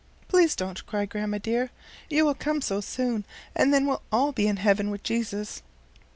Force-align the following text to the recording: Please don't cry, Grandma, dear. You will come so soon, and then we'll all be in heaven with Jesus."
Please 0.27 0.55
don't 0.55 0.83
cry, 0.87 1.05
Grandma, 1.05 1.37
dear. 1.37 1.69
You 2.09 2.25
will 2.25 2.33
come 2.33 2.59
so 2.61 2.81
soon, 2.81 3.23
and 3.55 3.71
then 3.71 3.85
we'll 3.85 4.01
all 4.11 4.31
be 4.31 4.47
in 4.47 4.57
heaven 4.57 4.89
with 4.89 5.03
Jesus." 5.03 5.61